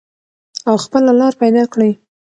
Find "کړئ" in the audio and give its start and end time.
1.73-1.91